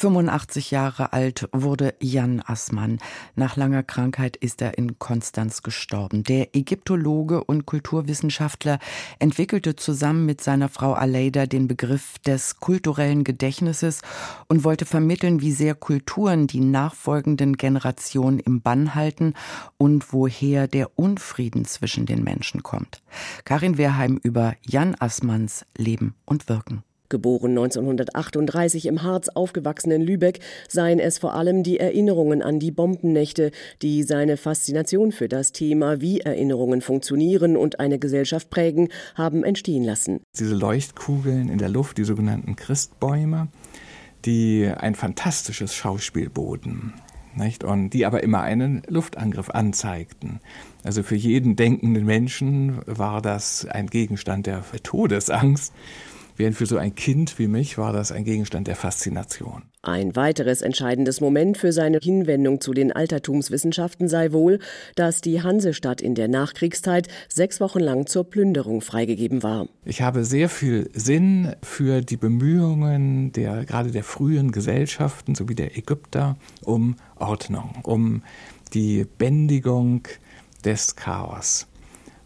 [0.00, 3.00] 85 Jahre alt wurde Jan Assmann.
[3.34, 6.24] Nach langer Krankheit ist er in Konstanz gestorben.
[6.24, 8.78] Der Ägyptologe und Kulturwissenschaftler
[9.18, 14.00] entwickelte zusammen mit seiner Frau Aleida den Begriff des kulturellen Gedächtnisses
[14.48, 19.34] und wollte vermitteln, wie sehr Kulturen die nachfolgenden Generationen im Bann halten
[19.76, 23.02] und woher der Unfrieden zwischen den Menschen kommt.
[23.44, 26.84] Karin Wehrheim über Jan Assmanns Leben und Wirken.
[27.10, 32.70] Geboren 1938 im Harz, aufgewachsen in Lübeck, seien es vor allem die Erinnerungen an die
[32.70, 33.50] Bombennächte,
[33.82, 39.84] die seine Faszination für das Thema, wie Erinnerungen funktionieren und eine Gesellschaft prägen, haben entstehen
[39.84, 40.20] lassen.
[40.38, 43.48] Diese Leuchtkugeln in der Luft, die sogenannten Christbäume,
[44.24, 46.94] die ein fantastisches Schauspiel boten.
[47.34, 47.64] Nicht?
[47.64, 50.40] Und die aber immer einen Luftangriff anzeigten.
[50.84, 55.72] Also für jeden denkenden Menschen war das ein Gegenstand der Todesangst.
[56.40, 59.64] Während für so ein Kind wie mich war das ein Gegenstand der Faszination.
[59.82, 64.58] Ein weiteres entscheidendes Moment für seine Hinwendung zu den Altertumswissenschaften sei wohl,
[64.94, 69.68] dass die Hansestadt in der Nachkriegszeit sechs Wochen lang zur Plünderung freigegeben war.
[69.84, 75.76] Ich habe sehr viel Sinn für die Bemühungen der gerade der frühen Gesellschaften sowie der
[75.76, 78.22] Ägypter um Ordnung, um
[78.72, 80.08] die Bändigung
[80.64, 81.66] des Chaos.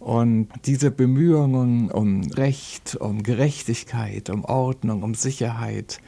[0.00, 6.00] Und diese Bemühungen um Recht, um Gerechtigkeit, um Ordnung, um Sicherheit,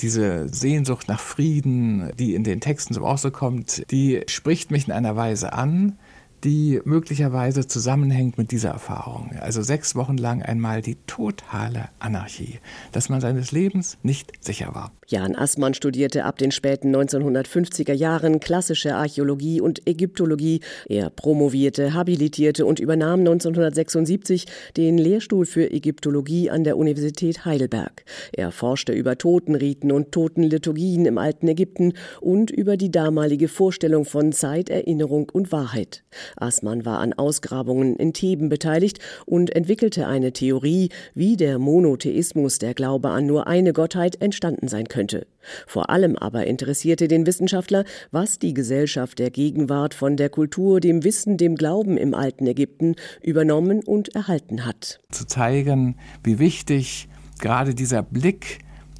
[0.00, 4.92] diese Sehnsucht nach Frieden, die in den Texten zum Ausdruck kommt, die spricht mich in
[4.92, 5.98] einer Weise an,
[6.44, 9.32] die möglicherweise zusammenhängt mit dieser Erfahrung.
[9.40, 12.60] Also sechs Wochen lang einmal die totale Anarchie,
[12.92, 14.92] dass man seines Lebens nicht sicher war.
[15.10, 20.60] Jan Assmann studierte ab den späten 1950er Jahren klassische Archäologie und Ägyptologie.
[20.88, 28.04] Er promovierte, habilitierte und übernahm 1976 den Lehrstuhl für Ägyptologie an der Universität Heidelberg.
[28.32, 34.30] Er forschte über Totenriten und Totenliturgien im alten Ägypten und über die damalige Vorstellung von
[34.30, 36.04] Zeit, Erinnerung und Wahrheit.
[36.36, 42.74] Assmann war an Ausgrabungen in Theben beteiligt und entwickelte eine Theorie, wie der Monotheismus, der
[42.74, 45.26] Glaube an nur eine Gottheit, entstanden sein könnte.
[45.66, 51.04] Vor allem aber interessierte den Wissenschaftler, was die Gesellschaft der Gegenwart von der Kultur, dem
[51.04, 55.00] Wissen, dem Glauben im alten Ägypten übernommen und erhalten hat.
[55.10, 57.08] Zu zeigen, wie wichtig
[57.40, 58.58] gerade dieser Blick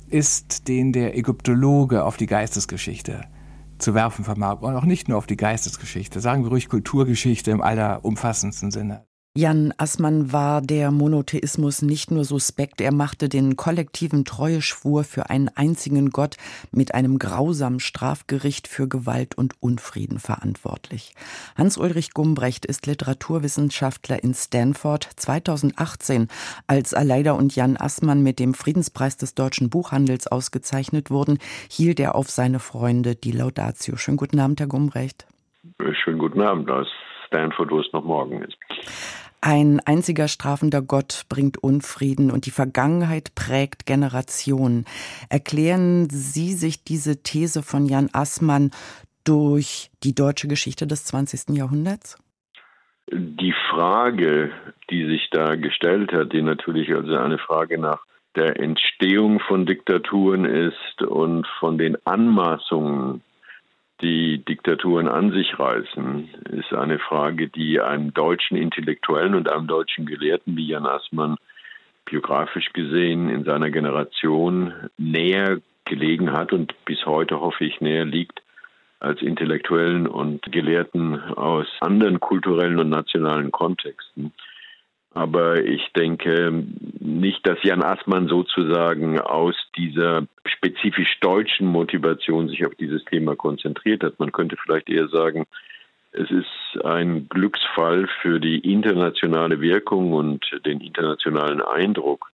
[0.08, 3.24] ist, den der Ägyptologe auf die Geistesgeschichte
[3.82, 4.60] zu werfen vermag.
[4.60, 9.09] Und auch nicht nur auf die Geistesgeschichte, sagen wir ruhig Kulturgeschichte im allerumfassendsten Sinne.
[9.36, 15.48] Jan Assmann war der Monotheismus nicht nur suspekt, er machte den kollektiven Treueschwur für einen
[15.54, 16.36] einzigen Gott
[16.72, 21.14] mit einem grausamen Strafgericht für Gewalt und Unfrieden verantwortlich.
[21.56, 25.08] Hans-Ulrich Gumbrecht ist Literaturwissenschaftler in Stanford.
[25.14, 26.26] 2018,
[26.66, 31.38] als Aleida und Jan Assmann mit dem Friedenspreis des deutschen Buchhandels ausgezeichnet wurden,
[31.70, 33.94] hielt er auf seine Freunde die Laudatio.
[33.94, 35.28] Schönen guten Abend, Herr Gumbrecht.
[36.02, 36.88] Schönen guten Abend aus
[37.30, 38.56] Stanford, wo es noch morgen ist.
[39.40, 44.84] Ein einziger strafender Gott bringt Unfrieden und die Vergangenheit prägt Generationen.
[45.30, 48.70] Erklären Sie sich diese These von Jan Assmann
[49.24, 51.56] durch die deutsche Geschichte des 20.
[51.56, 52.18] Jahrhunderts?
[53.10, 54.50] Die Frage,
[54.90, 58.00] die sich da gestellt hat, die natürlich also eine Frage nach
[58.36, 63.22] der Entstehung von Diktaturen ist und von den Anmaßungen
[64.50, 70.56] Diktaturen an sich reißen, ist eine Frage, die einem deutschen Intellektuellen und einem deutschen Gelehrten
[70.56, 71.36] wie Jan Assmann
[72.04, 78.42] biografisch gesehen in seiner Generation näher gelegen hat und bis heute hoffe ich näher liegt
[78.98, 84.32] als Intellektuellen und Gelehrten aus anderen kulturellen und nationalen Kontexten.
[85.12, 86.64] Aber ich denke
[87.00, 94.04] nicht, dass Jan Assmann sozusagen aus dieser spezifisch deutschen Motivation sich auf dieses Thema konzentriert
[94.04, 94.20] hat.
[94.20, 95.46] Man könnte vielleicht eher sagen,
[96.12, 102.30] es ist ein Glücksfall für die internationale Wirkung und den internationalen Eindruck,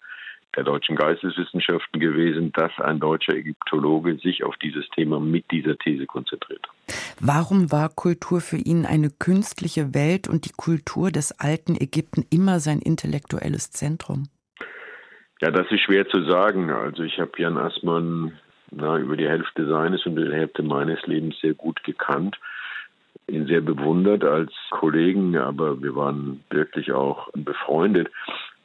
[0.55, 6.07] der deutschen Geisteswissenschaften gewesen, dass ein deutscher Ägyptologe sich auf dieses Thema mit dieser These
[6.07, 6.67] konzentriert.
[7.21, 12.61] Warum war Kultur für ihn eine künstliche Welt und die Kultur des alten Ägypten immer
[12.61, 14.29] sein intellektuelles Zentrum?
[15.41, 16.71] Ja, das ist schwer zu sagen.
[16.71, 18.33] Also ich habe Jan Assmann
[18.71, 22.37] na, über die Hälfte seines und die Hälfte meines Lebens sehr gut gekannt
[23.29, 28.09] ihn sehr bewundert als Kollegen, aber wir waren wirklich auch befreundet.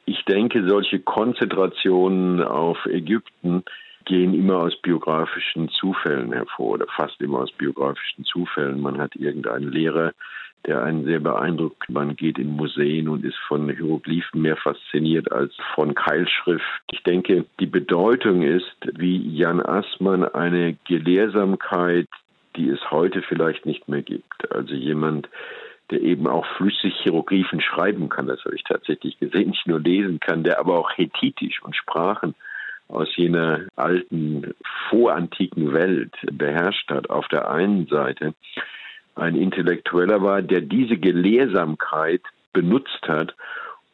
[0.04, 3.64] Ich denke, solche Konzentrationen auf Ägypten
[4.04, 8.80] gehen immer aus biografischen Zufällen hervor oder fast immer aus biografischen Zufällen.
[8.80, 10.12] Man hat irgendeinen Lehrer,
[10.66, 11.88] der einen sehr beeindruckt.
[11.88, 16.64] Man geht in Museen und ist von Hieroglyphen mehr fasziniert als von Keilschrift.
[16.90, 22.08] Ich denke, die Bedeutung ist, wie Jan Assmann eine Gelehrsamkeit,
[22.56, 24.52] die es heute vielleicht nicht mehr gibt.
[24.52, 25.28] Also jemand,
[25.90, 30.20] der eben auch flüssig Hieroglyphen schreiben kann, das habe ich tatsächlich gesehen, nicht nur lesen
[30.20, 32.34] kann, der aber auch Hethitisch und Sprachen
[32.92, 34.54] aus jener alten
[34.90, 38.34] vorantiken Welt beherrscht hat, auf der einen Seite
[39.14, 42.22] ein Intellektueller war, der diese Gelehrsamkeit
[42.52, 43.34] benutzt hat,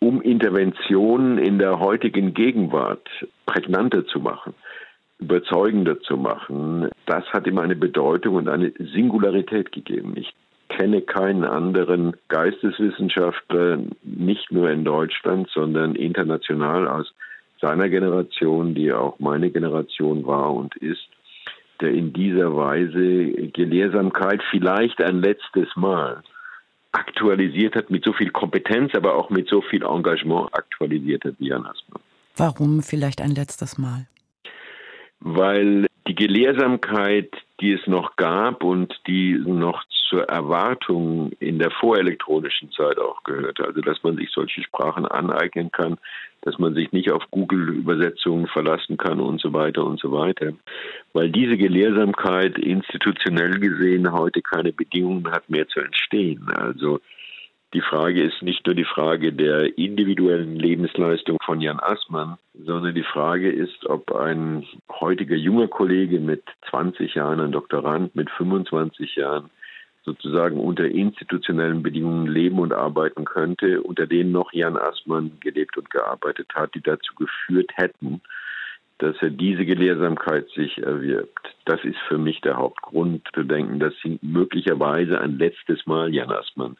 [0.01, 3.09] um Interventionen in der heutigen Gegenwart
[3.47, 4.55] prägnanter zu machen,
[5.19, 6.89] überzeugender zu machen.
[7.07, 10.15] Das hat ihm eine Bedeutung und eine Singularität gegeben.
[10.17, 10.33] Ich
[10.69, 17.13] kenne keinen anderen Geisteswissenschaftler, nicht nur in Deutschland, sondern international aus
[17.61, 21.09] seiner Generation, die auch meine Generation war und ist,
[21.81, 26.23] der in dieser Weise Gelehrsamkeit vielleicht ein letztes Mal
[26.93, 31.49] aktualisiert hat, mit so viel Kompetenz, aber auch mit so viel Engagement aktualisiert hat wie
[31.49, 32.03] Jan Asmann.
[32.37, 34.07] Warum vielleicht ein letztes Mal?
[35.21, 42.71] Weil die Gelehrsamkeit, die es noch gab und die noch zur Erwartung in der vorelektronischen
[42.73, 43.61] Zeit auch gehört.
[43.61, 45.99] Also, dass man sich solche Sprachen aneignen kann,
[46.43, 50.53] dass man sich nicht auf Google-Übersetzungen verlassen kann und so weiter und so weiter.
[51.13, 56.49] Weil diese Gelehrsamkeit institutionell gesehen heute keine Bedingungen hat mehr zu entstehen.
[56.55, 57.01] Also,
[57.75, 63.03] die Frage ist nicht nur die Frage der individuellen Lebensleistung von Jan Assmann, sondern die
[63.03, 69.51] Frage ist, ob ein heutiger junger Kollege mit 20 Jahren, ein Doktorand mit 25 Jahren,
[70.03, 75.91] sozusagen unter institutionellen Bedingungen leben und arbeiten könnte, unter denen noch Jan Assmann gelebt und
[75.91, 78.23] gearbeitet hat, die dazu geführt hätten,
[78.97, 81.55] dass er diese Gelehrsamkeit sich erwirbt.
[81.67, 86.33] Das ist für mich der Hauptgrund zu denken, dass sie möglicherweise ein letztes Mal Jan
[86.33, 86.79] Assmann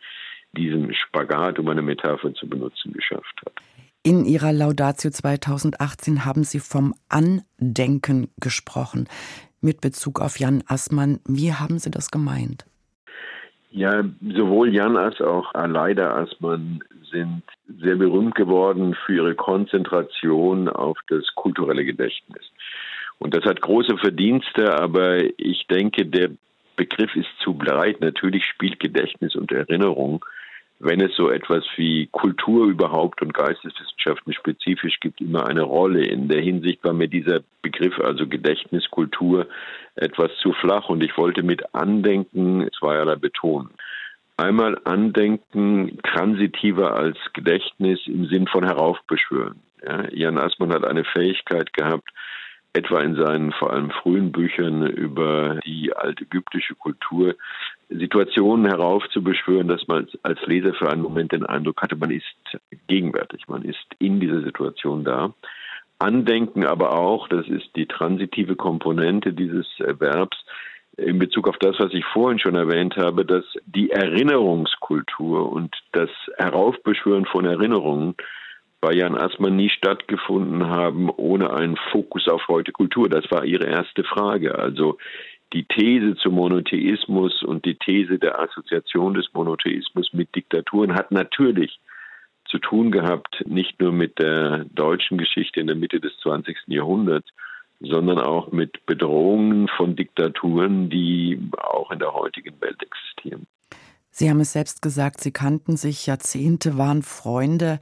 [0.53, 3.53] diesen Spagat, um eine Metapher zu benutzen, geschafft hat.
[4.03, 9.09] In Ihrer Laudatio 2018 haben Sie vom Andenken gesprochen
[9.61, 11.21] mit Bezug auf Jan Assmann.
[11.27, 12.65] Wie haben Sie das gemeint?
[13.71, 17.43] Ja, sowohl Jan als auch Aleida Assmann sind
[17.81, 22.51] sehr berühmt geworden für ihre Konzentration auf das kulturelle Gedächtnis.
[23.19, 26.31] Und das hat große Verdienste, aber ich denke, der
[26.77, 28.01] Begriff ist zu breit.
[28.01, 30.25] Natürlich spielt Gedächtnis und Erinnerung
[30.81, 36.05] wenn es so etwas wie Kultur überhaupt und Geisteswissenschaften spezifisch gibt, immer eine Rolle.
[36.05, 39.49] In der Hinsicht war mir dieser Begriff, also Gedächtniskultur,
[39.97, 43.71] etwas zu flach und ich wollte mit Andenken zweierlei betonen.
[44.37, 49.61] Einmal Andenken transitiver als Gedächtnis im Sinn von heraufbeschwören.
[49.85, 52.09] Ja, Jan Assmann hat eine Fähigkeit gehabt,
[52.73, 57.35] etwa in seinen vor allem frühen Büchern über die altägyptische Kultur
[57.89, 62.25] Situationen heraufzubeschwören, dass man als Leser für einen Moment den Eindruck hatte, man ist
[62.87, 65.35] gegenwärtig, man ist in dieser Situation da.
[65.99, 70.37] Andenken aber auch, das ist die transitive Komponente dieses Verbs,
[70.99, 76.11] in Bezug auf das, was ich vorhin schon erwähnt habe, dass die Erinnerungskultur und das
[76.37, 78.17] Heraufbeschwören von Erinnerungen
[78.81, 83.09] bei Jan Assmann nie stattgefunden haben ohne einen Fokus auf heute Kultur.
[83.09, 84.59] Das war ihre erste Frage.
[84.59, 84.99] Also
[85.53, 91.81] die These zum Monotheismus und die These der Assoziation des Monotheismus mit Diktaturen hat natürlich
[92.49, 96.57] zu tun gehabt, nicht nur mit der deutschen Geschichte in der Mitte des 20.
[96.67, 97.29] Jahrhunderts,
[97.81, 103.47] sondern auch mit Bedrohungen von Diktaturen, die auch in der heutigen Welt existieren.
[104.11, 107.79] Sie haben es selbst gesagt, Sie kannten sich Jahrzehnte, waren Freunde.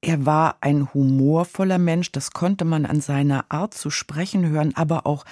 [0.00, 5.06] Er war ein humorvoller Mensch, das konnte man an seiner Art zu sprechen hören, aber
[5.06, 5.24] auch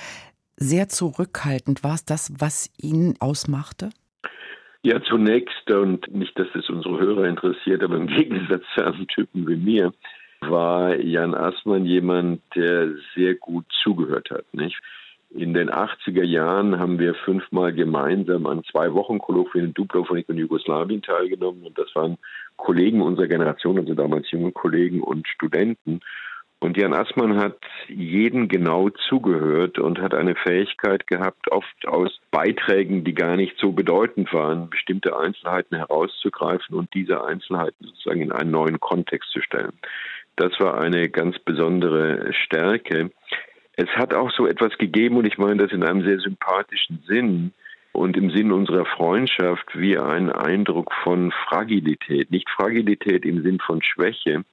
[0.63, 1.85] sehr zurückhaltend.
[1.85, 3.91] War es das, was ihn ausmachte?
[4.83, 9.47] Ja, zunächst, und nicht, dass es unsere Hörer interessiert, aber im Gegensatz zu einem Typen
[9.47, 9.93] wie mir,
[10.41, 14.45] war Jan Assmann jemand, der sehr gut zugehört hat.
[14.53, 14.81] Nicht?
[15.31, 20.37] In den 80er Jahren haben wir fünfmal gemeinsam an zwei Wochen Kolloquien in Dubrovnik und
[20.37, 21.65] Jugoslawien teilgenommen.
[21.65, 22.19] Und das waren
[22.57, 26.01] Kollegen unserer Generation, also damals junge Kollegen und Studenten.
[26.63, 33.03] Und Jan Assmann hat jeden genau zugehört und hat eine Fähigkeit gehabt, oft aus Beiträgen,
[33.03, 38.53] die gar nicht so bedeutend waren, bestimmte Einzelheiten herauszugreifen und diese Einzelheiten sozusagen in einen
[38.53, 39.73] neuen Kontext zu stellen.
[40.37, 43.11] Das war eine ganz besondere Stärke.
[43.75, 47.53] Es hat auch so etwas gegeben, und ich meine das in einem sehr sympathischen Sinn
[47.91, 52.31] und im Sinn unserer Freundschaft, wie ein Eindruck von Fragilität.
[52.31, 54.45] Nicht Fragilität im Sinn von Schwäche,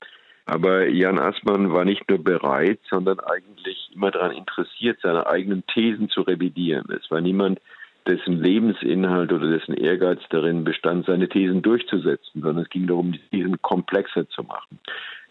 [0.49, 6.09] aber Jan Assmann war nicht nur bereit, sondern eigentlich immer daran interessiert, seine eigenen Thesen
[6.09, 6.85] zu revidieren.
[6.89, 7.59] Es war niemand,
[8.07, 13.21] dessen Lebensinhalt oder dessen Ehrgeiz darin bestand, seine Thesen durchzusetzen, sondern es ging darum, die
[13.31, 14.79] Thesen komplexer zu machen,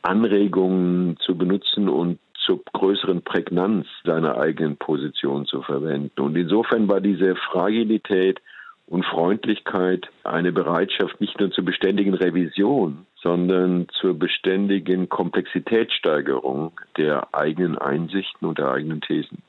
[0.03, 6.21] Anregungen zu benutzen und zur größeren Prägnanz seiner eigenen Position zu verwenden.
[6.21, 8.41] Und insofern war diese Fragilität
[8.89, 17.77] und Freundlichkeit eine Bereitschaft nicht nur zur beständigen Revision, sondern zur beständigen Komplexitätssteigerung der eigenen
[17.79, 19.43] Einsichten und der eigenen Thesen.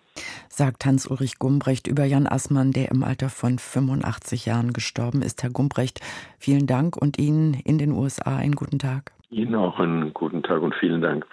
[0.49, 5.41] Sagt Hans-Ulrich Gumbrecht über Jan Assmann, der im Alter von 85 Jahren gestorben ist.
[5.43, 6.01] Herr Gumbrecht,
[6.37, 9.13] vielen Dank und Ihnen in den USA einen guten Tag.
[9.29, 11.25] Ihnen auch einen guten Tag und vielen Dank.